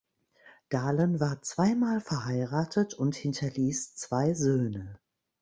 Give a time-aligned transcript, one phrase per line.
[0.69, 4.99] Dahlen war zweimal verheiratet und hinterließ zwei Söhne.